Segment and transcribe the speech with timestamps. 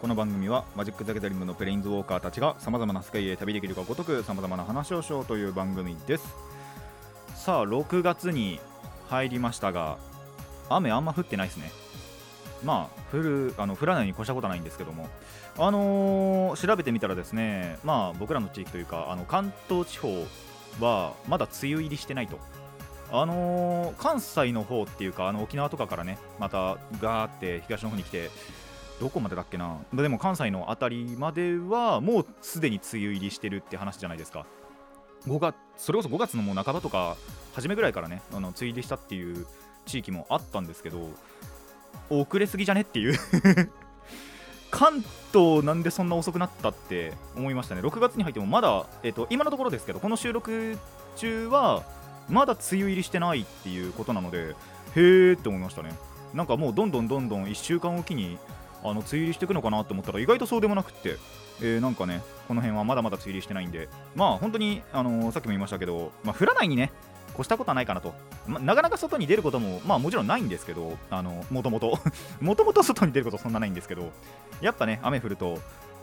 [0.00, 6.34] この番組はマジック・ザ・ギャザリングのプレインズウォーカーたちがさまざまな世界へ旅できるがごとくさまざまな話をしようという番組です。
[7.34, 8.60] さあ6月に
[9.08, 9.98] 入りましたが
[10.70, 11.70] 雨あんま降ってないですね。
[12.64, 15.06] まあ降るあの降らないに越したことはないんですけども。
[15.58, 20.26] あのー調べてみたらですねまあ僕らの地域というかあの関東地方
[20.80, 22.38] はまだ梅雨入りしてないと。
[23.12, 28.30] あのー関西の方っていうかあの沖縄とかからねまたガーって東の方に来て
[29.00, 29.78] どこまでだっけな？
[29.92, 34.46] でも関西の辺りまではもうすでに梅雨入りしてるって話じゃないですか。
[35.26, 37.16] 5月それこそ5月のもう半ばとか
[37.54, 39.46] 初めぐらいからねあの梅雨入りしたっていう
[39.86, 41.10] 地域もあったんですけど
[42.08, 43.18] 遅れすぎじゃねっていう。
[44.70, 47.80] 関東なんでそんな遅くなったって思いましたね。
[47.80, 50.78] 6月に入ってもまだ、えっと今のところですけどこの収録
[51.16, 51.82] 中は
[52.28, 54.54] まだ梅雨入りしてないっていうことなので
[54.94, 55.92] へーって思いましたね。
[56.34, 58.38] なんかもうどんどんどんどん1週間おきに
[58.82, 61.16] あの梅雨入りしていくのかなと思ったら意外とそうでもなくって、
[61.60, 63.88] えーなんかねこの辺はまだまだ梅雨入りしてないんで。
[64.14, 66.92] まあ本当に、あのーさっきも言いましたけど、まあ、降らないにね
[67.34, 68.14] 越したことはないかなと、
[68.46, 71.98] まなかなか外に出ることもまあもちろんないんですけどあのもともと
[72.40, 74.10] もともと外に出ることそんなないんですけど
[74.60, 75.58] やっぱね雨降ると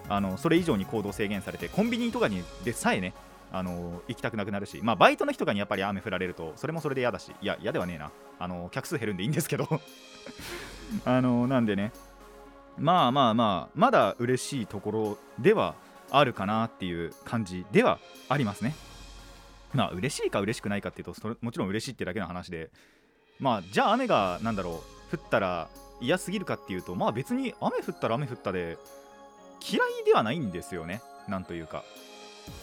[0.09, 3.13] あのそれ以上に行動制限されてコンビニとかにでさえね
[3.51, 8.11] あの行きたくなくなるし、まあ、バイトの人がにやっぱり雨降られるとそれもそれで嫌だしいや嫌ではねえな。
[8.39, 9.67] あの客数減るんでいいんですけど。
[11.05, 11.91] あのなんでね
[12.77, 15.75] まあまあまあまだ嬉しいところでは
[16.11, 18.75] あるかなっていう感じではありますね。
[19.73, 22.69] まあ嬉しいか嬉しくないかっていうとそれもちろん嬉しいってだけの話で。
[23.39, 25.69] まあじゃあ雨がなんだろう降ったら
[26.01, 28.77] 嫌すぎるかっていうとまあ別に雨降ったら雨降ったで
[29.61, 31.01] 嫌いではないんですよね。
[31.27, 31.83] なんというか。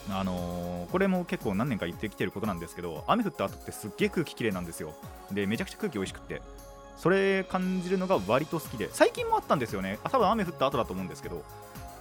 [0.09, 4.93] あのーこれも結構何年か言ってきてることなんですけど雨降った後ってすっげえ空気きれいなんですよ。
[5.31, 6.41] でめちゃくちゃ空気美味しくって。
[6.97, 9.99] それ感じるのが割と好きで最近もあったんですよね。
[10.03, 11.43] あ多分雨降った後だと思うんですけど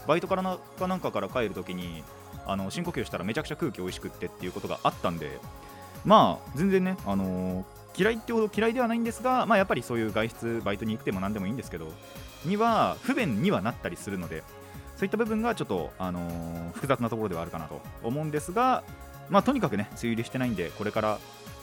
[0.07, 2.05] バイトからなかなんかから帰るときに
[2.47, 5.39] あの深呼吸したらめちゃくちゃ空気美味しくってっていうことがあったんで
[6.05, 7.65] まあ全然ね、あのー
[7.97, 11.93] 嫌いってほど嫌いではないんですが、まあ、やっぱりそういう外出バイトに行くても何でもいいんですけど
[12.45, 14.43] には不便にはなったりするので
[14.97, 18.83] そういった部分がちょっと、あのー複雑なところではあるかなと思うんですが、
[19.31, 21.19] まあ、とにかくね梅雨入りしてないんでこれから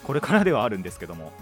[0.06, 1.34] これからではあるんですけども、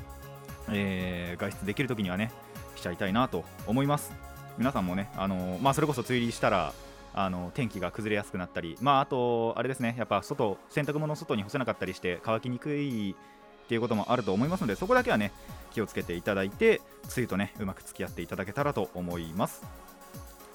[0.72, 2.32] えー外出できるときにはね
[2.76, 4.12] しちゃいたいなと思います
[4.58, 6.74] 皆さんもね、あのーまあ、それこそ梅雨入りしたら
[7.14, 15.32] あの天気が崩れやすくなったり、まあ、あと、あれですね、やっぱ外、洗濯物を外に干せなかったりして乾きにくいっていうこともあると思いますので、そこだけはね、
[15.72, 19.64] 気をつけていただいて、梅雨とね、うまく付き合っていただけたらと思います。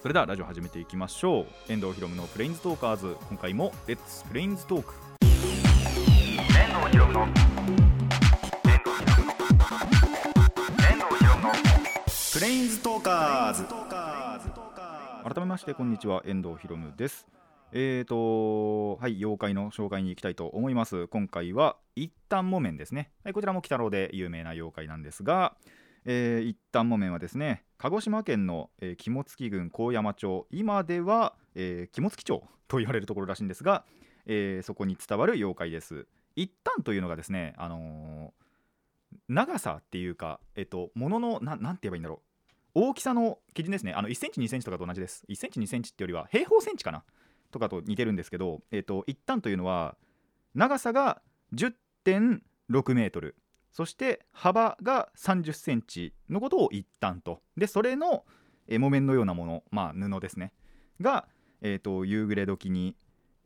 [0.02, 1.72] それではラジオ始めていきましょう。
[1.72, 4.94] 遠藤ひろむのプレインズトーカーズ、今回もレッツプレインズトーク。
[5.22, 7.83] 遠藤ひろむの
[12.34, 13.64] プレインズトーカーズ。
[15.22, 17.28] 改めましてこんにちは遠藤ひろむです。
[17.70, 21.06] えーとはい妖怪の紹介に行きたいと思います。
[21.06, 23.12] 今回は一旦木綿ですね。
[23.22, 25.54] はいこちらも鬼太郎で有名な妖怪なんですが
[26.06, 33.84] えー一旦木綿はですね鹿児島県の、えー肝付郡高山町今では、えー肝付町と言われるところらしいんですが、
[34.26, 36.08] えーそこに伝わる妖怪です。
[36.34, 38.43] 一旦というのがですねあのー
[39.28, 42.22] 長さっていうか、えっと、もののななんて言えばいいんだろ
[42.74, 42.80] う。
[42.86, 43.92] 大きさの基準ですね。
[43.92, 45.24] あの1センチ2センチとかと同じです。
[45.28, 47.04] 1センチ2センチってよりは平方センチかな？
[47.50, 49.96] とかと似てるんですけど、えっと、一旦というのは
[50.54, 51.22] 長さが
[51.54, 52.40] 10.6
[52.94, 53.36] メートル。
[53.70, 57.42] そして幅が30センチのことを一旦と。
[57.56, 58.24] でそれの
[58.68, 60.52] 木綿のようなもの、まあ、布ですね。
[61.00, 61.28] が、
[61.62, 62.96] えっと夕暮れ時に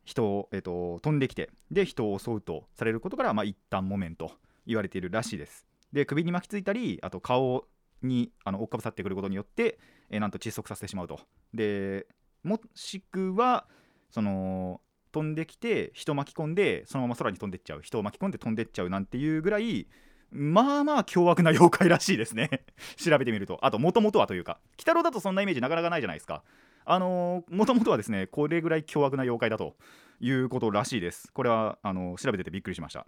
[0.05, 4.33] 人を、えっと飛んできてで人を襲うとされることから、まあ、一旦木綿と
[4.67, 5.68] 言われているらしいです。
[5.93, 7.67] で首に巻きついたりあと顔
[8.03, 9.79] にあの追っかぶさってくることによって、
[10.11, 11.21] えーなんと窒息させてしまうと。
[11.53, 12.07] で
[12.43, 13.67] もしくは
[14.11, 14.81] その
[15.13, 17.83] 飛んできて人巻き込んでそのまま空に飛んでっちゃう。
[17.83, 19.89] 人を巻き込んで飛んでっちゃうなんていうぐらい
[20.31, 22.65] まあまあ凶悪な 妖怪らしいですね。
[22.97, 23.59] 調べてみると。
[23.63, 26.43] あともともとはというか鬼太郎だとそんなイメージなかなかないじゃないですか。
[26.85, 29.77] あのもともとはですねこれぐらい凶悪な妖怪だと
[30.21, 31.33] いうことらしいです。
[31.33, 33.07] これはあの調べててびっくりしました。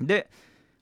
[0.00, 0.30] で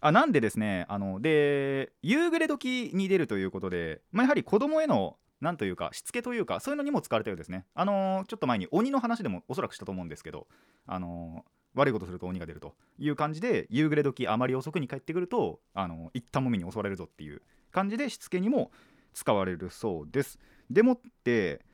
[0.04, 7.64] あなんでですねあので夕暮れ時に出るということで、まあ、やはり子供へのなんというかしつけというかそういうのにも使われたようですね。
[7.74, 10.46] あのちょっと前に鬼の話でもおそらくしたと思うんですけど
[10.86, 17.40] あの悪いことすると鬼が出るという感じで夕暮れ時あまり遅くに帰ってくるとあの一旦もみに襲われるぞっていう
[17.72, 18.72] 感じでしつけにも
[19.14, 20.38] 使われるそうです。
[20.68, 21.64] でもって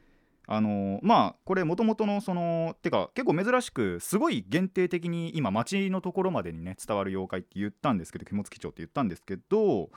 [0.47, 9.91] あのまあこれもともとのそのてか結構珍しくすごい限定的に今町のところまでにね伝わる妖怪って言ったんですけど肝付町って言ったんですけど、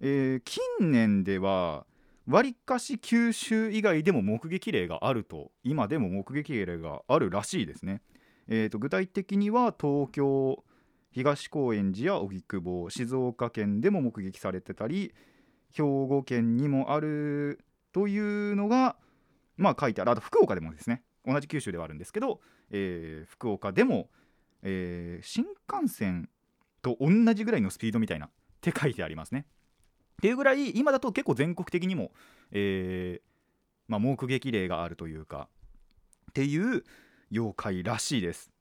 [0.00, 1.86] えー近年では
[2.28, 8.00] わりかし九州以外でも目撃例があると今でも目撃例があるらしいですね。
[8.48, 10.64] えー、と具体的には東京
[11.12, 15.12] 東高円寺や荻窪静岡県でも目撃されてたり
[15.72, 17.60] 兵庫県にもある
[17.92, 18.96] というのが
[19.56, 22.40] まあ書いてあるあと福岡でもですね同じ九州ではあるんですけど、
[22.70, 24.08] えー福岡でも、
[24.62, 26.28] えー新幹線
[26.82, 29.46] と同じぐらいのスピードみたいなって書いてありますね。
[30.14, 32.12] っていうぐらい今だと結構全国的にも、
[32.52, 33.32] えー
[33.88, 35.48] まあ、目撃例があるというか
[36.30, 36.84] っていう
[37.32, 38.51] 妖怪らしいです。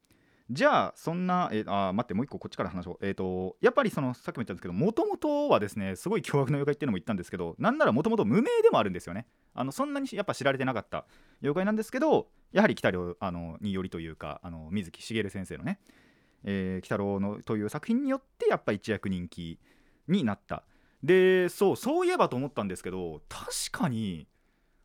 [0.51, 2.97] じゃあそんな、えーあ待ってもう一個こっちから話そう。
[3.01, 9.27] えっ、とやっぱりそのさっきも言ったんですけどもともとはですねすごい凶悪な妖怪っていうのも言ったんですけどなんならもともと無名でもあるんですよね。
[9.53, 11.05] あのそんなにやっぱ知られてなかった
[11.41, 15.79] 妖怪なんですけどやはり鬼太郎あのによりというかあの水木しげる先生のね
[16.43, 19.59] 「えー鬼太郎の」という作品によってやっぱ一躍人気
[20.07, 20.63] になった。
[21.03, 24.27] でそうそういえばと思ったんですけど確かに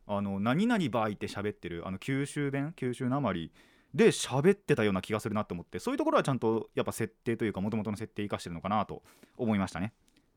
[0.07, 3.51] あの何々ばいって喋ってるあの九州弁九州なまり
[3.97, 9.01] で喋ってたような気がするなと思ってそういうところはちゃんとやっぱ設定というか元々の設定生かしてるのかなと
[9.37, 9.91] 思いましたね。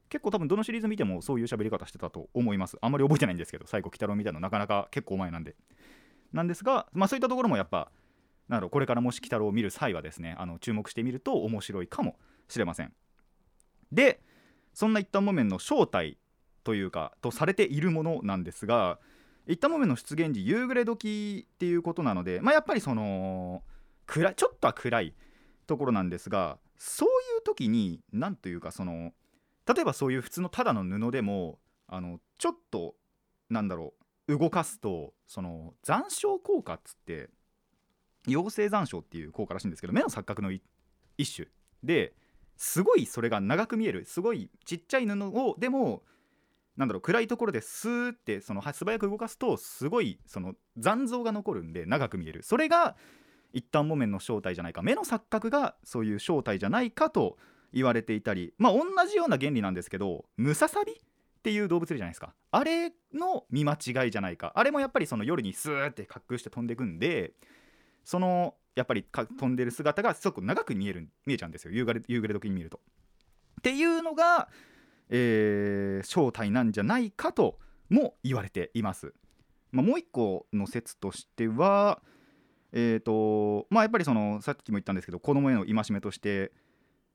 [0.09, 2.79] 結構多分どのシリーズ見てもそういう喋り方してたと思います。
[2.81, 5.57] あんまり覚えてないんですけど最後鬼太郎見たいなのなかなか結構前なんで。
[6.33, 7.93] なんですがまあそういったところもやっぱ
[8.49, 12.17] なんだろうこれからもし鬼太郎を見る際はですねあの注目してみると面白いかも
[12.49, 12.95] しれません。
[13.93, 14.23] で
[14.73, 16.17] そんな一旦木綿の正体
[16.65, 18.99] というかとされているものなんですが
[19.47, 23.63] 一旦木綿の出現時夕暮れ時っていうことなので、まあ、やっぱりその
[24.07, 25.15] 暗ちょっとは暗い
[25.67, 29.13] ところなんですがそういう時に何というかその
[29.67, 32.95] 例えばそういう普通のただの布でもあのちょっと
[33.51, 33.95] なんだろ
[34.29, 37.29] う動かすとその残照効果っつって
[38.27, 40.53] 陽性残照っていう効果らしいんですけど目の錯覚の
[41.19, 41.49] 一種
[41.83, 42.15] で
[42.57, 46.03] すごいそれが長く見えるすごいちっちゃい布をでも
[46.81, 52.43] なんだろう暗いところでスーってその素早く動かすとすごいその残像が残るんで長く見える。
[52.43, 52.97] それが
[53.53, 54.81] 一旦木綿の正体じゃないか。
[54.81, 57.37] 目の錯覚がそういう正体じゃないかと
[57.75, 58.55] 言われていたり。
[58.57, 60.97] まあ同じような原理なんですけどムササビっ
[61.43, 62.35] ていう動物いるじゃないですか。
[62.51, 64.53] あれの見間違いじゃないか。
[64.55, 67.35] あれもやっぱりその夜にスーって滑空して飛んでいくんで
[68.05, 71.75] そのやっぱり飛んでる姿がすごく長く見える見えちゃうんですよ。
[71.75, 72.81] 夕暮れ夕暮れ時に見ると。
[73.61, 74.49] っていうのが、
[75.11, 77.59] えー正体なんじゃないかと
[77.91, 79.13] も言われています。
[79.71, 82.01] まあ、もう一個の説としては
[82.73, 86.53] えーとまあ、やっぱりそのさっきも言ったんですけど子供への戒めとして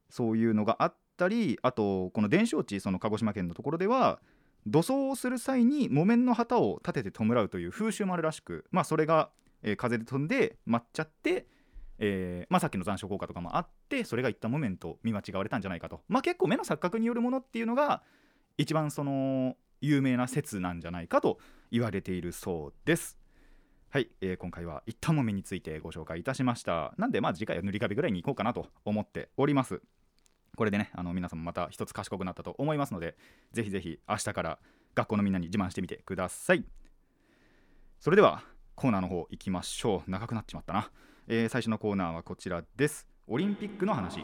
[0.09, 4.19] そういうのがあったりあとこの伝承地その鹿児島県のところでは
[4.67, 9.29] 土葬をする際に木綿の旗を立てて弔うという風習もあるらしく、まあ、それが、
[9.61, 11.45] えー風で飛んで舞っちゃって、
[11.99, 18.03] えーまあ、さっきの残暑効果とかもあってそれが一旦木綿と見間違われたんじゃないかと、まあ、結構目の錯覚によるものっていうのが
[18.57, 21.39] 一番その有名な説なんじゃないかと
[21.71, 23.17] 言われているそうです。
[23.89, 26.93] はい、えー今回は一旦もめについてご紹介いたしました。
[26.97, 29.81] なんで、まあ次回は塗り壁ぐらいに行こうかなと思っております。
[30.57, 33.15] これでね、あの皆さんもまた一つ賢くなったと思いますので、
[33.53, 34.59] ぜひぜひ明日から
[34.95, 36.65] 学校のみんなに自慢してみてください。
[37.99, 38.43] それでは
[38.75, 40.11] コーナーの方行きましょう。
[40.11, 40.91] 長くなっちまったな。
[41.27, 43.07] えー最初のコーナーはこちらです。
[43.27, 44.23] オリンピックの話。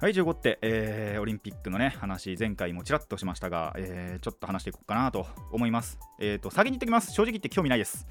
[0.00, 5.98] はい、15って、えーオリンピックのね、話、前回もちらっとしましたが、えーちょっと話していこうかなと思います。
[6.18, 7.12] えっ、と、先に言ってきます。
[7.12, 8.06] 正直言って興味ないです。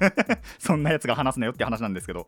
[0.58, 2.26] そんなやつが話すなよって話なんですけど。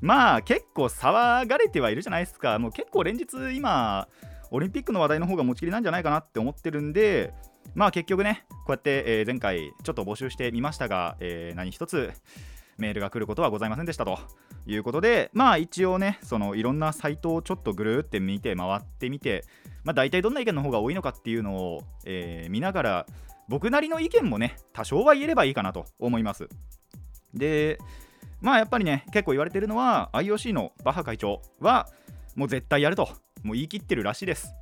[0.00, 2.60] まあ、結構騒がれてはいるじゃないですか。
[2.60, 4.06] もう結構連日今、
[4.52, 7.34] オリンピックの話題の方が持ちきりなんじゃないかなって思ってるんで、
[7.74, 12.12] まあ結局ね、こうやって、えー前回ちょっと募集してみましたが、え何一つ
[12.80, 14.18] メールが来ることはございませんでしたと
[14.66, 19.44] いうことで、まあ一応ね、そのいろんなサイトをちょっとぐるーって見て回ってみて、
[19.84, 23.06] まあ大体どんな意見の方が多いのかっていうのを、えー見ながら、
[23.48, 26.48] 僕なりの意見もね、多少は言えればいいかなと思います。
[27.34, 27.78] で、
[28.40, 31.88] まあやっぱりね、結構言われてるのは、IOC のバッハ会長は、
[32.36, 33.08] もう絶対やると、
[33.42, 34.54] もう言い切ってるらしいです。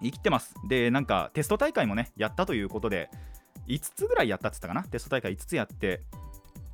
[0.00, 0.54] 言い切ってます。
[0.68, 3.10] で、なんかテスト大会もね、やったということで、
[3.68, 6.02] 5つぐらいやったって言ったかな、テスト大会5つやって、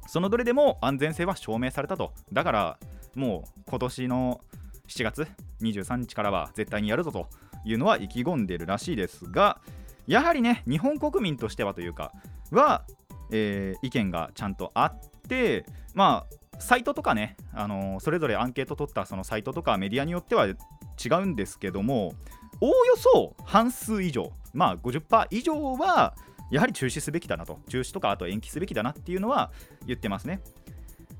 [0.09, 2.15] そのどれでも安全性は証明されたと。
[2.33, 2.79] だから、
[3.15, 4.41] もう今年の
[4.89, 5.29] 7月
[5.61, 7.29] 23日からは絶対にやるぞと
[7.65, 9.61] いうのは意気込んでるらしいですが、
[10.07, 12.13] やはりね、日本国民としてはというか、
[12.51, 12.85] は、
[13.31, 16.25] えー意見がちゃんとあって、ま
[16.57, 20.55] あ、サイトとかね、あのそれぞれアンケート取ったそのサイトとかメディアによっては違
[21.23, 22.15] うんですけども
[22.61, 26.15] おおよそ半数以上まあ50%以上は
[26.51, 27.61] やはり中止すべきだなと。
[27.69, 29.51] 中止とかあと延期すべきだなっていうのは
[29.87, 30.41] 言ってますね。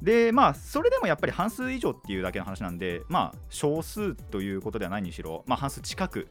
[0.03, 6.29] でまあそれでもやっぱり半数以上っていうだけの話なんでまあ少数ということではないにしろまあ半数近く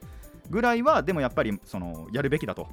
[0.50, 2.70] ぐらいはでもやっぱりそのやるべきだと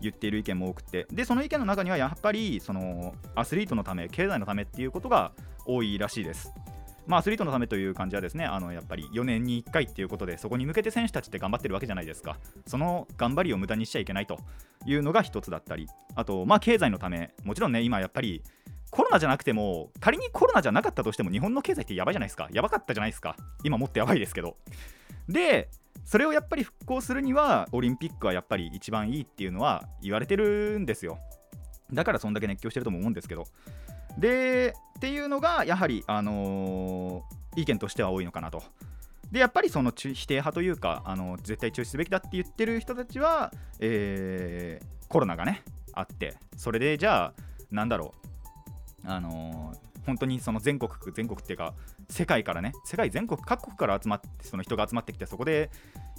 [0.00, 1.06] 言っている意見も多くて。
[1.10, 5.32] でその意見の中にはやっぱりそのアスリートのため経済のためっていうことが
[5.64, 6.52] 多いらしいです。
[7.06, 12.38] まあ、アスリートのためという感じはですねあのやっぱり4年に1回っていうことでそこに向けて選手たちって頑張ってるわけじゃないですか。
[12.66, 14.38] その頑張りを無駄にしちゃいけないと。
[14.86, 18.42] いうのが一つだったりあとまあ経済のためもちろんね今やっぱり
[18.90, 22.48] コロナじゃなくても仮にコロナじゃなかったとしても日本の経済ってやばいじゃないですか。
[22.52, 23.36] やばかったじゃないですか。
[23.64, 24.56] 今もっとやばいですけど。
[25.28, 25.68] で
[26.04, 31.18] それをやっぱり復興するにはオリンピックはやっぱり一番いいっていうのは言われてるんですよ。
[31.92, 33.44] だからそんだけ熱狂してるとも思うんですけど。
[34.18, 38.62] でっていうのがやはり、あのー、意見としては多いのかなと。
[39.30, 47.32] でやっぱりその否定派というかあの絶対中止すべきだって言ってる人たちは、えー、コロナがねあってそれでじゃあ
[47.70, 48.14] なんだろ
[49.04, 51.74] うあのー、本当にその全国全国っていうか
[52.08, 55.70] 世界からね世界全国各国から集まってその人が集まってきてそこで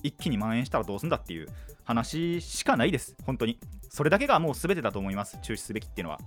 [0.04, 1.48] 一気に蔓延したらどうすんだっていう
[1.84, 3.60] 話しかないです本当に
[3.90, 6.20] それだけがもう全てだと思います中止すべきっていうのは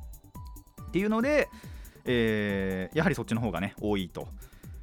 [0.88, 1.48] っていうので、
[2.04, 4.28] えー、やはりそっちの方がね多いと。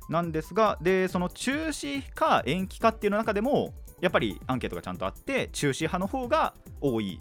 [0.09, 7.19] なんですがでその中止か延期かっていうの中でもやっぱりアンケートがちゃんとあって中止派の方が多い。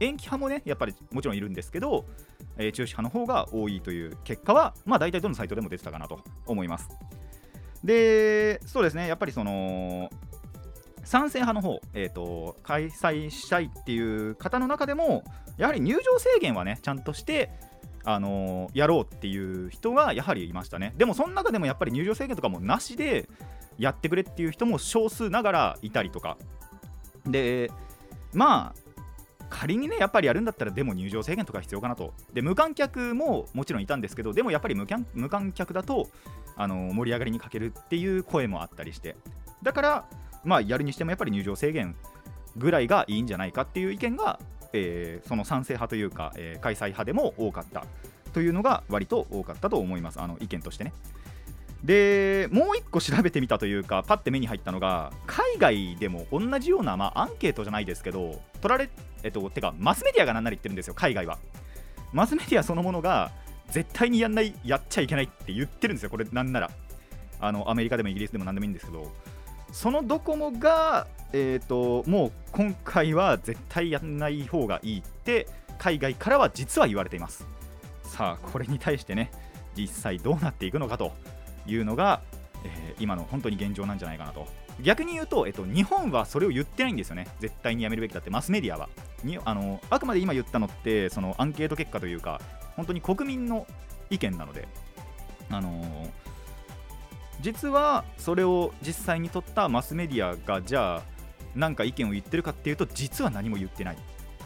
[0.00, 2.04] 延期派もねやっぱりもちろんいるんですけど、
[2.58, 6.90] えー、中止派の方が多いという結果はまあ大体どのサイトでも出てたかなと思います。
[7.82, 10.10] でそうですねやっぱりその
[11.04, 15.24] 賛成派の方、えーと、開催したいっていう方の中でも
[15.56, 17.50] やはり入場制限はねちゃんとして
[18.10, 20.94] あの、やろうっていう人がやはりいましたね。
[20.96, 23.28] でもその中でもやっぱり入場制限とかもなしで
[23.76, 26.38] やってくれっていう人も少数ながらいたりとか。
[27.26, 27.70] で
[28.32, 28.88] まあ
[29.50, 32.14] 仮にねやっぱりやるんだったらでも入場制限とか必要かなと。
[32.32, 36.08] で無観客ももちろんいたんですけどでもやっぱり無観客だと
[36.56, 39.16] あの盛り上がりに欠けるっていう声もあったりして。
[39.62, 40.04] だから
[40.44, 41.94] まあやるにしてもやっぱり入場制限
[42.56, 44.40] ぐらいがいいんじゃないかっていう意見が
[44.72, 47.84] えー、その賛成派というか、えー、開催派でも多かった
[48.32, 50.20] というのが割と多かったと思います。
[50.20, 50.92] あの意見としてね。
[51.84, 58.90] でもう1個調べてみたというかパッて目に入ったのが海外でも同じような、まあ、アンケートじゃないですけど取られ
[59.22, 61.38] えっとてかマスメディアが何なり言ってるんですよ海外は。
[62.12, 63.30] マスメディアそのものが
[63.70, 66.70] 絶対にやんないやっちゃいけないって言ってるんですよこれなんなら。
[67.40, 69.12] あのアメリカでもイギリスでも何でもいいんですけど
[69.72, 75.46] そのドコモがえーと、もう今回は絶対やんない方がいいって
[75.78, 77.46] 海外からは実は言われています。
[78.02, 79.30] さあこれに対してね
[79.76, 81.12] 実際どうなっていくのかと
[81.66, 82.22] いうのが、
[82.64, 84.46] えー、今の本当に現状なんじゃないかなと。
[84.80, 87.26] 逆に言うと、えっと、日本はそれを言ってないんですよね。
[87.40, 88.30] 絶対にやめるべきだって。
[88.30, 88.88] マスメディアは。
[89.24, 92.40] にあのあくまで今言ったのってそのアンケート結果というか
[92.76, 93.66] 本当に国民の
[94.10, 94.68] 意見なので
[95.50, 96.10] あのー、
[97.40, 101.02] 実はそれを実際に取ったマスメディアがじゃあ
[101.54, 103.98] 何か意見を言ってるかっていうと実は何も言ってないっ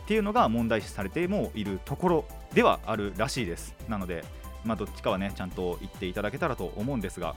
[0.07, 3.75] ていうのが問題視されてもいるところではあるらしいです。
[3.89, 4.25] なので
[4.65, 7.35] まあどっちかはねちゃんと言っていただけたらと思うんですが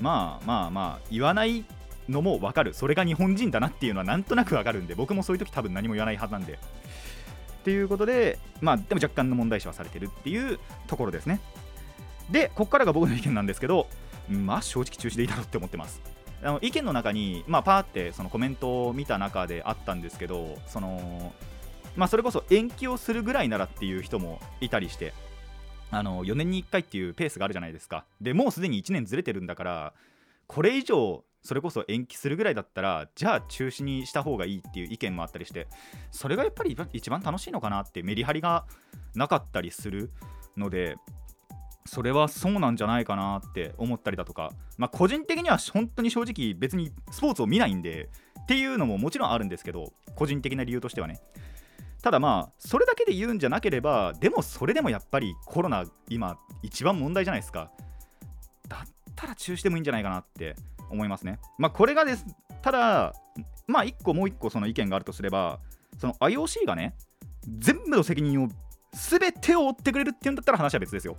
[0.00, 1.64] まあまあまあ言わない
[2.08, 2.74] のも分かる。
[2.74, 6.54] それが日本人だなっていうのはなんとなく分かるんで僕もそういう時多分何も言わないはずなんで。
[6.54, 6.56] っ
[7.64, 10.58] ていうことでまあでも若干の問題視はされてるっていう
[10.88, 11.40] ところですね。
[12.30, 13.86] でここからが僕の意見なんですけど
[14.32, 16.00] まあ正直中止でいいだろうって思ってます。
[16.42, 21.32] あの意見の中に、まあ、パーってそのコメントを見た中であったんですけどその、
[21.94, 25.14] まあ、それこそ延期をするぐらいならっていう人もいたりして
[25.92, 28.04] あの4年に1回っていうペースがあるじゃないですか。
[28.20, 29.92] でもうすでに1年ずれてるんだから
[30.48, 35.66] これ以上それこそ延期するぐらいだったらじゃあ中止にした方がいいっていう意見もあったりして
[36.10, 38.64] それがやっぱり一番楽しいのかなってメリハリが
[39.14, 40.10] なかったりする
[40.56, 40.96] ので
[41.84, 48.08] それはそうなんじゃないかなって思ったりだとか、まあ、個人的には本当に正直別にスポーツを見ないんで
[48.42, 51.20] っていうのももちろんあるんですけど個人的な理由としてはね。
[52.02, 57.70] ただまあそれだけで言うんじゃなければでもそれでもやっぱりコロナ今一番問題じゃないですか。
[58.68, 60.56] だったら中止でもいいんじゃないかなって
[60.90, 61.38] 思いますね。
[61.58, 62.26] まあこれがです。
[62.60, 63.14] ただ
[63.68, 65.60] まあ1個もう1個その意見があるとすれば
[65.98, 66.96] その IOC がね
[67.58, 68.48] 全部の責任を
[68.92, 71.16] 全てを負ってくれるっていうんだったら話は別ですよ。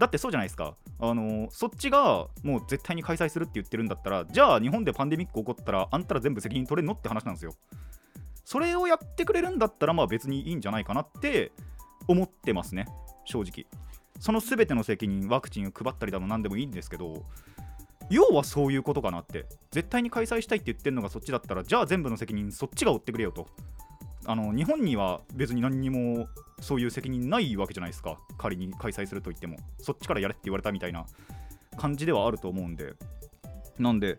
[0.00, 7.54] だってそうじゃないですか、あのそっちがもう絶対に開催するって言ってるんだったら、じゃあ日本でパンデミック起こったら、あんたら全部責任取れんのって話なんですよ。
[8.44, 11.52] それをやってくれるんだったら、まあ別にいいんじゃないかなって
[12.08, 12.86] 思ってますね、
[13.26, 13.66] 正直。
[14.20, 17.24] その全ての責任ワクチンを配ったりだの何でもいいんですけど
[18.10, 23.48] 要はそういうことかなって絶対に開催したいって言ってるのがそっちだったらじゃあ全部の責任そっちが負ってくれよと
[24.26, 26.28] あの日本には別に何にも
[26.60, 28.18] そういう責任ないわけじゃないですか。
[28.38, 29.56] 仮に開催すると言っても。
[29.78, 31.06] そっちからやれって言われたみたいな
[31.76, 32.94] 感じではあると思うんで。
[33.78, 34.18] なんで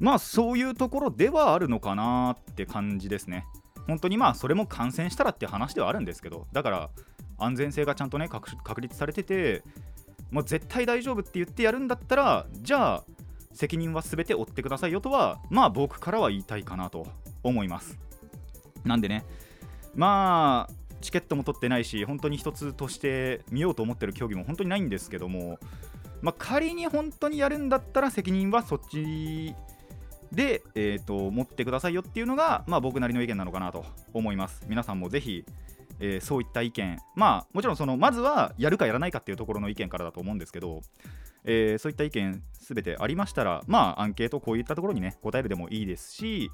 [0.00, 3.44] まあそういうところではあるのかなって感じですね。
[3.86, 6.46] 本当にまあそれも感染したらって話ではあるんですけど。
[6.52, 6.90] だから
[7.38, 9.62] 安全性がちゃんとね確確立されてて
[10.30, 13.04] もう絶対大丈夫って言ってやるんだったらじゃあ
[13.52, 17.06] 責任は全て負ってくださいよとはまあ僕からは言いたいかなと
[17.42, 17.98] 思います。
[18.88, 19.24] なんでね。
[19.94, 25.58] まあチケットも取ってないし本当に一つとして見ようと思ってる競技も本当にないんですけども、
[26.22, 29.54] まあ、仮に本当にやるんだったら責任はそっち
[30.32, 34.66] で、えーと、持ってくださいよっていうのが、まあ、僕なりの意見なのかなと思います。
[34.68, 35.44] 皆さんもぜひ、
[36.00, 40.82] えー、そういった意見まあもちろんそのまずはやるかやらないかっていうところの意見からだと思うんですけど、
[41.44, 46.50] えー、そういった意見すべてありましたらまあアンケートこういったところにね答えるでもいいですし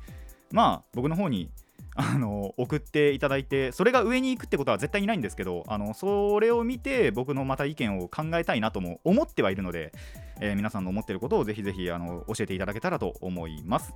[0.50, 1.50] まあ僕の方に
[1.96, 9.92] あの送っていただいてそれが上に行くってことは絶対にないんですけどあのそれを見て僕のまた意見を考えたいなとも思ってはいるので、
[10.40, 13.94] えー、皆さんの思っていることをぜひぜひあの教えていただけたらと思います。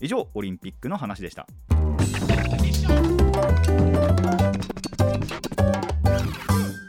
[0.00, 1.46] 以上オリンピックの話でした。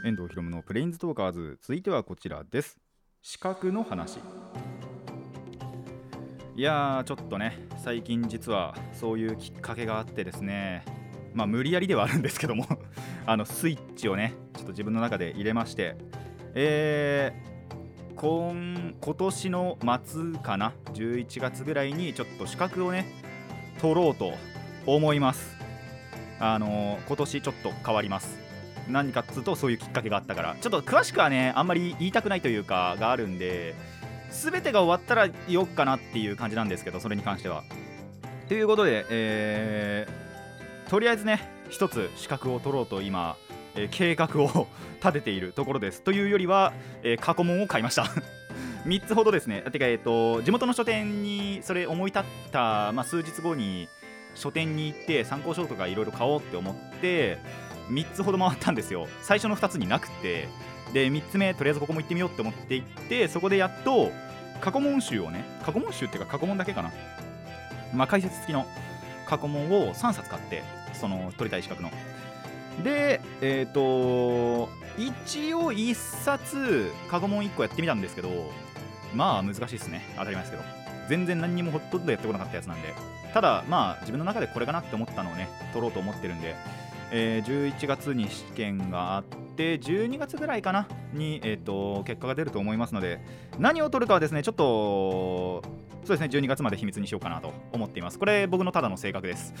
[0.04, 1.58] 遠藤ひろむのプレインズトーカーズ。
[1.62, 2.78] 続いてはこちらです。
[3.22, 4.18] 資格の話。
[6.58, 10.84] いやーちょっとね最近実はそういうきっかけがあってですね
[11.32, 12.66] まあ無理やりではあるんですけども
[13.26, 15.94] あのスイッチをねちょっと自分の中で入れまして
[16.54, 23.06] えー、今今年の末かな11月ぐらいにちょっと資格をね
[23.80, 24.32] 取ろうと
[24.84, 25.56] 思います。
[26.40, 28.36] あのー、今年ちょっと変わります。
[28.88, 30.56] 何かっつうとそういうきっかけがあったから。
[30.60, 33.76] ちょっと詳しくはねあんまり言いたくないというかがあるんで
[34.30, 37.64] 全てが終わったらよっかなっていう感じなんですけどそれに関しては。
[38.48, 43.36] ということで、えー、とりあえずね一つ資格を取ろうと今、
[43.74, 44.66] えー、計画を
[45.00, 46.02] 立てているところです。
[46.02, 48.06] というよりは、えー、過去問を買いました。
[48.86, 49.62] 3つほどですね。
[49.70, 53.88] てか、えーと、地元の書店にそれ思い立った、まあ、数日後に
[54.34, 57.38] 書店に行って参考書とかいろいろ買おうって思って
[57.90, 59.08] 3つほど回ったんですよ。
[59.22, 60.48] 最初の2つになくて
[60.92, 64.10] で3つ目とりあえずここも行ってみようって思って行ってそこでやっと
[64.60, 66.92] 過去問集をね過去問集っていうか過去問だけかな。
[67.94, 68.66] まあ解説付きの
[69.26, 70.62] 過去問を3冊買って
[70.94, 71.90] その取りたい資格の。
[72.82, 78.30] でえっ、ー、と一応1冊過去問1個やってみたんですけど
[79.14, 80.02] まあ難しいですね。
[80.16, 80.78] 当たり前ですけど。
[81.08, 82.94] 全然何にもほとんどやってこなかったやつなんで。
[83.32, 86.54] ただまあ自分の中でこれかなって思ったのをね取ろうと思ってるんで。
[87.10, 89.24] えー、11月に試験があっ
[89.56, 93.20] て12月ぐらいかなに、えーと、結果が出ると思いますので
[93.58, 95.62] 何を取るかはですねちょっと
[96.04, 98.18] そうですね12月まで秘密にしようかなと思っています。
[98.18, 99.52] これ僕のただの性格です。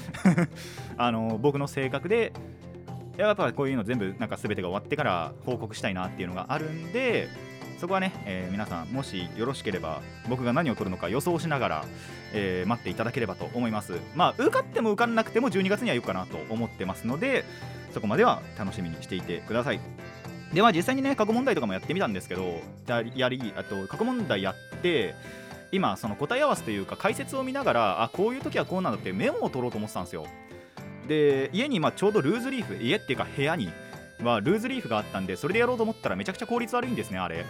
[0.96, 2.32] あの僕の性格で
[3.18, 7.28] やっぱこういうの全部なんか全てが終わってから報告したいなっていうのがあるんで
[7.78, 11.84] そこはね、えー、皆さんもしよろしければ僕が何を取るのか予想しながら、
[12.32, 13.94] えー、待っていただければと思います。
[14.16, 17.44] まあ受かっても受かんなくても12月には行くかなと思ってますので
[17.92, 19.80] そこまでは楽しみにしていてください。
[20.52, 25.14] では実際にね過去問題とかもやってみたんですけどやりあと過去問題やって
[25.72, 30.26] 今その答え合わせというか解説を見ながらあこういう時はこうなんだってメモを取ろうと思ってたんですよ。
[31.06, 33.70] で家にまあちょうどルーズリーフ家っていうか部屋に
[34.22, 37.44] はルーズリーフがあったんでそれでやろうと思ったらめちゃくちゃ効率悪いんですねあれ。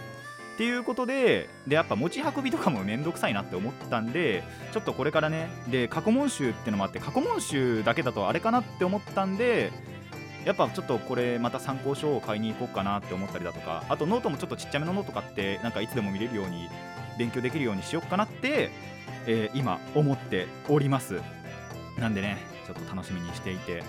[0.59, 4.43] っていうことででやっぱ持ち運びとかもめんどくさいなって思ったんで
[4.73, 9.71] ちょっとこれからねで過去問集ってのもあって過去問集だけだとあれかなって思ったんで
[10.43, 16.67] やっぱちょっとこれまた参考書を買いに行こうかなって思ったりだとかあとノートもちょっとちっちゃめのノート買ってなんかいつでも見れるように
[17.17, 18.69] 勉強できるようにしようかなって、
[19.27, 21.21] えー、今思っております。
[21.97, 23.81] なんでねちょっと楽しみにしていて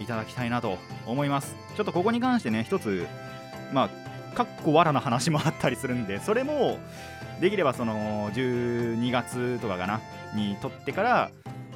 [0.00, 1.54] いただきたいなと思います。
[1.76, 3.06] ちょっとここに関してね一つ
[3.72, 3.99] まあ
[4.34, 6.78] かっこわらな話もあったりするんでそれも
[7.40, 10.00] できればその12月とかかな
[10.34, 11.30] に撮ってから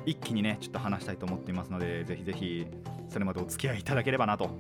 [0.07, 2.67] 一気にねちょっと話したいと思っていますのでぜひぜひ
[3.09, 4.51] それまでお付き合いいただければなと。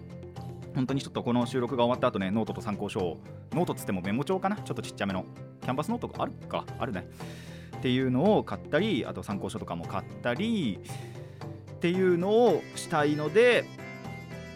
[0.74, 3.20] 本当にちょっとこの収録が終わった後ねノートと参考書を
[3.52, 5.24] ノートっつってもメモ帳かなちょっとちっちゃめの
[5.62, 7.07] キャンパスノートがあるかあるね。
[7.76, 10.80] っていうのを買ったりあと参考書とかも買ったり
[11.76, 13.66] っていうのをしたいので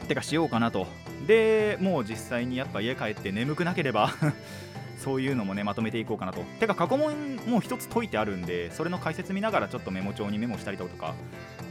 [0.08, 0.86] てかしようかなと。
[1.26, 4.10] でもう実際にやっぱ家帰って眠くなければ
[4.98, 6.42] そういうのもねまとめていこうかなと。
[6.60, 11.14] てか過去問もう一つ解いてあるんでそれの解説見ながらちょっとメモ帳にメモしたりとか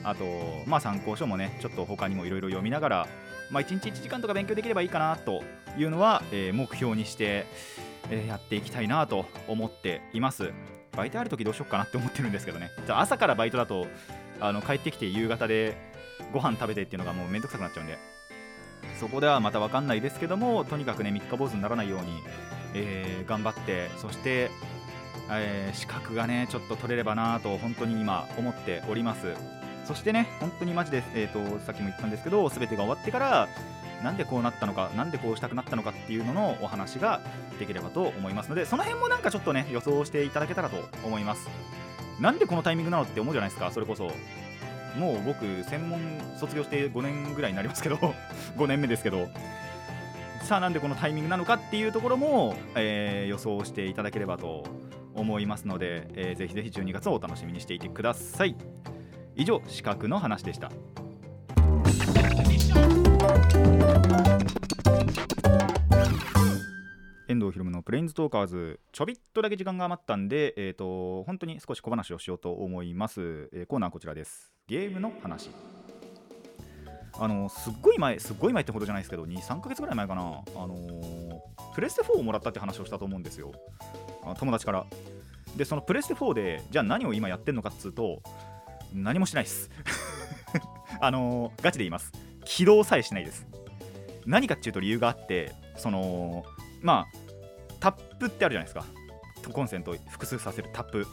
[0.04, 3.08] あとまあ参考書もねちょっと他にもいろいろ読みながら
[3.50, 5.44] まあ1日1時間とか勉強できればいいかなと
[5.78, 7.46] いうのは、えー目標にして、
[8.10, 10.52] えーやっていきたいなと思っています。
[10.96, 12.72] バイトある時どうしようかなって思ってるんですけどね。
[12.86, 13.88] じゃ朝からバイトだと
[14.40, 15.78] あの帰ってきて夕方で
[16.34, 18.17] ご飯食べてっていうのがもうめんどくさくなっちゃうんで。
[19.00, 22.22] そこではまた分かんないですけどもとにかくね三日坊主にならないように、
[22.74, 24.50] えー頑張ってそして、
[25.30, 29.34] えー資格がねちょっと取れればなと本当に今思っております。
[29.86, 33.48] そしてね本当にマジで、えー、とさっきも言ったんですけど全てが終わってから
[34.04, 37.22] なんでこうなったのかなんでこうしたくなったのかっていうののお話が
[37.58, 41.48] できればと思いますのでその辺もなんかちょっとね予想していただけたらと思います。
[42.20, 44.12] なんでこのタイミングなのって思うじゃないですかそれこそ。
[44.98, 46.00] もう僕専門
[46.40, 47.96] 卒業して5年ぐらいになりますけど
[48.58, 49.28] 5年目ですけど。
[50.44, 54.64] さあなんでこのタイミングなのかっていうところも、えー予想していただければと
[55.14, 58.56] 思いますので、えーぜひぜひ12月をお楽しみにしていてください。
[59.36, 60.72] 以上資格の話でした。
[67.48, 68.80] 遠藤ひろむのプレインズトーカーズ。
[68.92, 74.52] ちょびっとだけ時間が余ったんで、えー、と本当に少し小話をしようと思います、えーコーナーこちらです。
[74.68, 75.50] ゲームの話。
[77.20, 80.22] あのすっごい前すっごい前ってほどじゃないですけど23ヶ月ぐらい前かな。
[80.22, 81.38] あのー
[81.74, 83.54] プレステ4をもらったって話をしたと思うんですよ。
[84.38, 84.86] 友達から。
[85.56, 88.22] でそのプレステ4でじゃあ何を今やってんのかっつうと
[88.94, 89.70] 何もしないです。
[91.00, 92.12] あのーガチで言います。
[92.44, 93.48] 起動さえしないです。
[94.26, 96.44] 何かっていうと理由があってその
[96.82, 97.27] まあ
[97.80, 98.86] タップってあるじゃないですか。
[99.52, 101.08] コンセント複数させるタップ。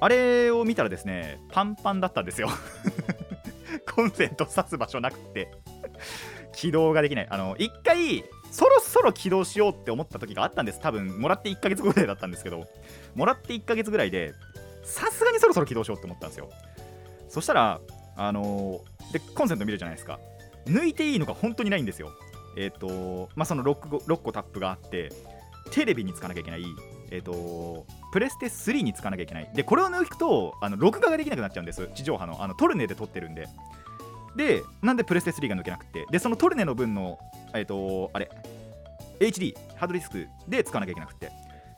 [0.00, 2.48] あれを見たらですねパンパンだったんですよ。
[3.94, 5.50] コンセント挿す場所なくて。
[6.54, 7.26] 起動ができない。
[7.30, 10.80] あの一回そろそろ起動しようって思った時があったんです。
[10.80, 12.66] 多分もらって1ヶ月ぐらいだったんですけど。
[13.14, 14.32] もらって1ヶ月ぐらいで
[14.84, 16.50] さすがにそろそろ起動しようって思ったんですよ。
[17.28, 17.80] そしたら
[18.16, 18.80] あの
[19.12, 20.20] でコンセント見るじゃないですか。
[20.66, 22.12] 抜いていいのが本当にないんですよ。
[22.56, 25.10] えっ、とまあその 6, 6個タップがあって
[25.74, 26.64] テレビにつかなきゃいけない
[27.10, 29.50] えっ、とプレステ3につかなきゃいけない。
[29.54, 31.88] でこれを抜くとあの録画ができなくなっちゃうんです。
[31.94, 32.42] 地上波の。
[32.42, 33.48] あのトルネで撮ってるんで。
[34.36, 36.06] でなんでプレステ3が抜けなくて。
[36.10, 37.18] でそのトルネの分の
[37.54, 38.30] えっ、とあれ
[39.18, 41.32] HD ハードディスクで使わなきゃいけなくて。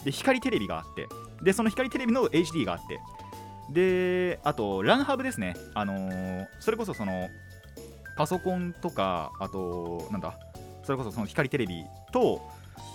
[0.04, 1.06] で光テレビがあって。
[1.42, 3.00] でその光テレビの HD があって。
[3.70, 5.56] であとランハブですね。
[5.74, 7.30] あのーそれこそその
[8.16, 10.38] パソコンとかあとなんだ
[10.84, 12.40] それこそその光テレビと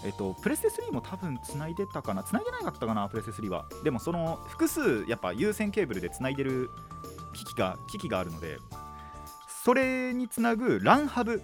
[0.04, 2.24] えっと、プレステ3も多分つないでたかな？
[2.24, 3.08] つないでなかったかな？
[3.10, 3.66] プレステ3は。
[3.84, 6.70] でもその複数やっぱ有線ケーブルでつないでる
[7.34, 8.58] 機器が機器があるので
[9.64, 11.42] それにつなぐ LAN ハブ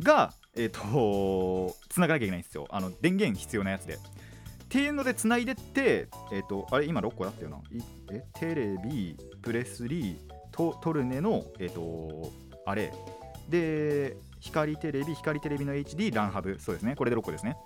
[0.00, 2.66] がえっとつながなきゃいけないんですよ。
[2.70, 3.94] あの電源必要なやつで。
[3.94, 3.98] っ
[4.68, 7.58] ていうのでつないでってえっとあれ今6個だったよな？
[8.12, 8.24] え？
[8.38, 10.16] テレビプレス3
[10.52, 12.30] トトルネのえっと
[12.66, 12.92] あれ。
[13.48, 16.94] で光テレビ光テレビの HD ランハブそうですね。
[16.96, 17.56] これで6個ですね。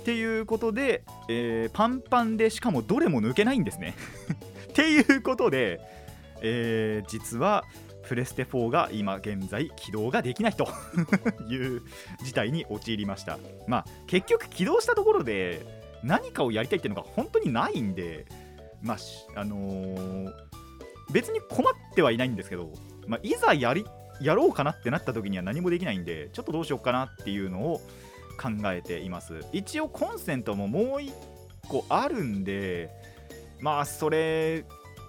[0.00, 3.94] っていうことで、えーパンパンでしかもどれも抜けないんですね。
[4.70, 5.80] っていうことで、
[6.42, 7.64] えー実は
[8.08, 10.66] プレステ4が今現在起動ができないと
[11.48, 11.82] いう
[12.24, 13.38] 事態に陥りました。
[13.66, 15.64] まあ結局起動したところで
[16.02, 18.26] 何かをやりたいっていうのが本当にないんで
[18.82, 20.32] まああのー
[21.12, 22.70] 別に困ってはいないんですけど、
[23.06, 23.84] まあ、いざやり
[24.20, 27.80] やろうかなってなった時には何もできないんでちょっとどうしようかなっていうのを
[28.40, 29.44] 考えています。
[29.52, 31.12] 一応コンセントももう1
[31.68, 32.90] 個あるんで
[33.60, 34.64] まあそれ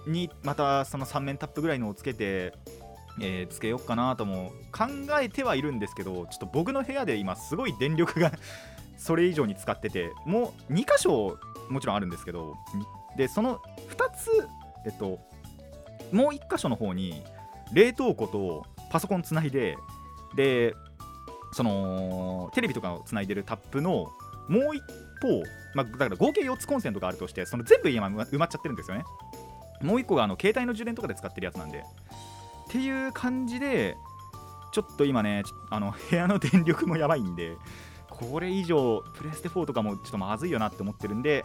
[0.06, 2.52] にまたその3面タップぐらいのをつけて、
[3.20, 4.86] えーつけようかなとも考
[5.20, 8.32] えてはいるんですけどちょっと僕の部屋で今すごい電力が
[8.96, 12.56] それ以上に使っててもう2箇所もちろんあるんですけど
[13.16, 14.48] でその2つ
[14.86, 15.18] えっと
[16.10, 17.22] もう1箇所の方に
[17.72, 19.78] 冷凍庫とパソコンつないで
[20.34, 20.74] で
[21.52, 24.12] そのテレビとかをつないでるタップの
[24.48, 24.82] もう一
[25.22, 25.42] 方、
[25.74, 29.04] まあ、だから合計4つコンセントがあるとしてその全部今埋まっちゃってるんですよね。
[29.80, 31.78] もう1個があの携帯の充電とかで使ってるやつなんで。
[31.78, 31.82] っ
[32.70, 33.96] ていう感じで
[34.72, 37.56] ちょっと今ねあの部屋の電力もやばいんで
[38.08, 41.44] これ以上プレステ4とかもちょっとまずいよなって思ってるんで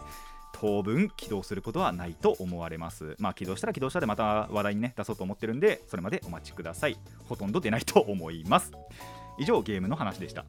[0.52, 3.16] 当分起動することはないと思われます。
[3.18, 6.98] まあ起動したら起動したでまた話題にね出そうと思ってるんでそれまでお待ちください。
[7.28, 8.72] ほとんど出ないと思います。
[9.38, 10.44] 以上ゲームの話でした。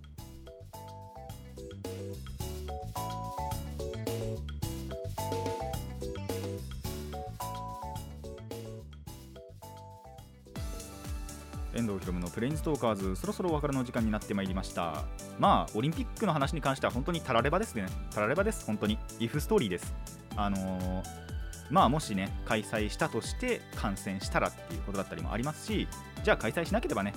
[11.75, 15.05] 遠藤ひろむのプレインストーカーズそろそろお別れの時間になってまいりました。
[15.39, 17.88] まあオリンピックの話に関しては本当にたらればですね。
[18.13, 18.99] たらればです本当に。
[19.19, 19.93] イフストーリーです。
[20.36, 21.30] あのー
[21.69, 25.88] まあもしね開催したとして感染したらっていうことだったりもありますし
[26.23, 27.13] じゃあ開催しなければね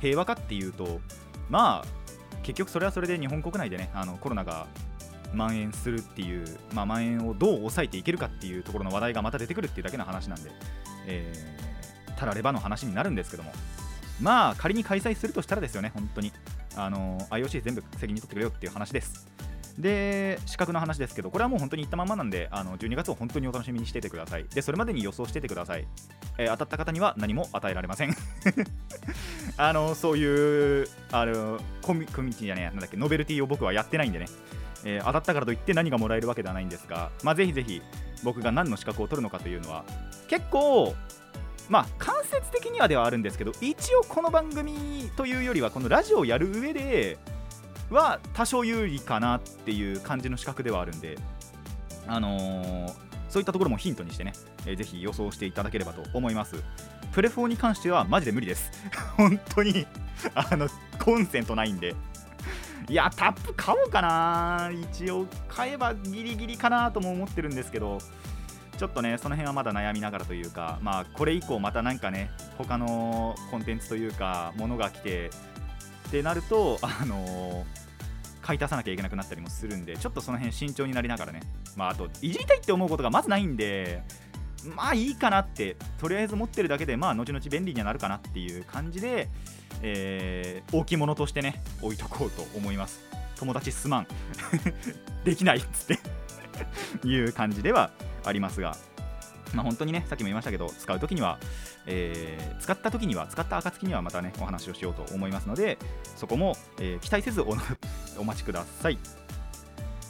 [0.00, 1.00] 平和かっていうと
[1.48, 4.66] まあ結局それはそれで日本国内でねあのコロナが
[5.32, 10.50] 蔓延するっていう、まあ、蔓延をどう抑えていけるかっていうところの話題がまた出てくるっていうだけの話なんで、
[11.06, 13.52] えー、たらればの話になるんですけども。
[14.20, 16.32] まあ仮に開催するとしたらですよね本当に。
[16.76, 19.26] あの IOC 全部責任取ってくれよっていう話です。
[19.78, 24.44] で資格の話ですけどこれはもう本当に言ったままなんであの12月を本当にお楽しみにしててください。
[24.44, 25.86] でそれまでに予想しててください、
[26.38, 28.14] えー当たった方には何も与えられません。
[29.56, 34.26] あのそういうあのコミコミュニティじゃねえなんだっけノベルティを僕はやってないんでね、
[34.84, 37.82] えー当たったからといって何がもらえるわけではないんですが、まあ、ぜひぜひ
[38.22, 39.84] 僕が何の資格を取るのかというのは
[40.28, 40.94] 結構
[41.68, 47.18] まあ間接的にはではあるんですけど一応この番組というよりはこのラジオをやる上で
[47.90, 51.18] は多少有利かなっていう感じの資格ではあるんで
[52.06, 54.32] あのーそういったところもヒントにしてね、
[54.64, 56.54] えーぜひ予想していただければと思います。
[57.10, 58.70] プレフォーに関してはマジで無理です。
[59.16, 59.88] 本当に
[60.36, 60.68] あの
[61.00, 61.96] コンセントないんで。
[62.88, 64.70] いやタップ買おうかな。
[64.72, 67.98] 一応買えばギリギリかなとも思ってるんですけど。
[68.76, 75.30] ちょっとねその辺はまだ悩みながらというかまあこれ以降またなんかね他のコンテンツというかものが来て
[76.08, 77.64] ってなるとあの
[78.42, 81.40] 買い足さなきゃいけなくなったりもするんでちょっとその辺慎重になりながらね
[81.76, 84.02] まああといじりたいって思うことがまずないんで
[84.76, 89.28] まあいいかなってとりあえず持ってるだけでまあ後々便利にはなるかなっていう感じで、
[89.82, 93.00] えー大きいものとしてね置いとこうと思います。
[93.36, 94.06] 友達すまん。
[95.24, 96.24] できないっつって。
[97.04, 97.90] いう感じでは
[98.24, 98.76] ありますが
[99.54, 101.38] まあ本当にねさっきも言いましたけど使う時には、
[101.86, 105.78] えー使った時には使った暁にはまたねお話をしようと思いますので
[106.16, 107.54] そこも、えー期待せずお
[108.18, 108.98] お待ちください。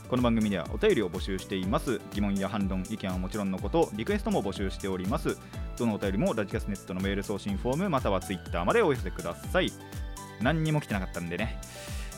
[0.08, 1.98] この番組ではお便りを募集しています。
[2.12, 5.36] 疑問や反論意見はもちろんのことリクエストも募集しております。
[5.78, 9.72] どのお便りもラジキャスネットのメール送信フォームまたはツイッターまでお寄せください。
[10.40, 11.58] 何にも来てなかったんでね。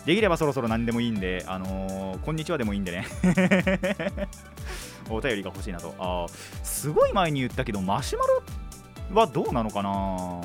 [0.04, 3.06] できればそろそろ何でもいいんで、あのーこんにちはでもいいんでね。
[5.08, 5.94] お便りが欲しいなと。
[5.98, 6.26] あ
[6.62, 8.42] すごい前に言ったけどマシュマロ
[9.12, 10.40] はどうなのかな？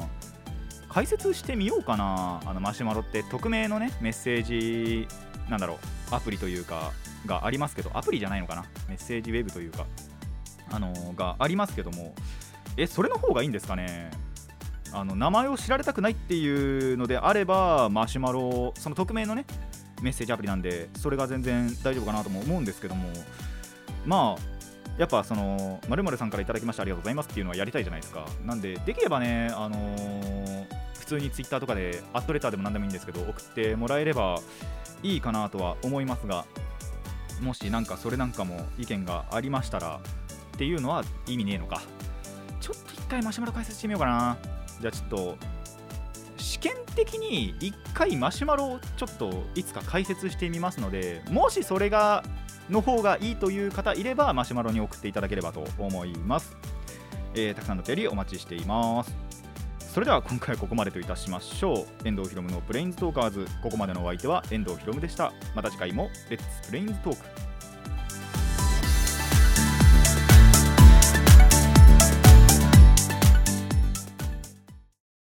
[0.89, 2.41] 解説してみようかな。
[2.45, 5.07] あのマシュマロって匿名のねメッセージ
[5.49, 5.79] なんだろ
[6.11, 6.91] うアプリというか
[7.25, 8.65] がありますけどアプリじゃないのかな？
[8.87, 9.85] メッセージウェブというか
[10.71, 12.13] あのーがありますけども。
[12.77, 14.11] えそれの方がいいんですかね？
[14.93, 19.45] あの名前を知られたくないっていうのであればマシュマロその匿名のね
[20.01, 23.09] メッセージアプリなんでそれが全然大丈夫かなとも思うんですけども。
[24.05, 24.41] まあ
[24.97, 28.25] やっぱその〇〇さんからいただきましてありがとうございますっていうのはやりたいじゃないですか。
[28.45, 30.65] なんでできればねあのー
[30.99, 34.39] 普通にツイッターとかでアットレターでも何でもいいんですけど送ってもらえれば
[35.03, 36.45] いいかなとは思いますが
[37.41, 39.99] もしなんかそれなんかも意見がありましたら
[40.55, 41.81] っていうのは意味ねえのか。
[42.61, 44.37] ちょっと一回マシュマロ解説してみようかな。
[44.79, 45.37] じゃあちょっと
[46.37, 52.23] 試験的に一回マシュマロちょっといつか解説してみますのでもしそれが
[52.71, 56.55] の方がいいという方いればマシュマロに送っていただければと思います、
[57.35, 59.15] えーたくさんのお便りお待ちしています。
[59.79, 62.07] それでは今回はここまでといたしましょう。
[62.07, 63.45] 遠藤ひろむのプレインズトーカーズ。
[63.61, 65.33] ここまでのお相手は遠藤ひろむでした。
[65.53, 67.50] また次回もレッツプレインズトーク。